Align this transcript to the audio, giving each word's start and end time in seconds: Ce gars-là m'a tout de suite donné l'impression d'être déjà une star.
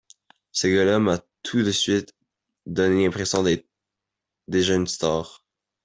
Ce 0.51 0.65
gars-là 0.65 0.97
m'a 0.97 1.19
tout 1.43 1.61
de 1.61 1.69
suite 1.69 2.15
donné 2.65 3.03
l'impression 3.05 3.43
d'être 3.43 3.67
déjà 4.47 4.73
une 4.73 4.87
star. 4.87 5.45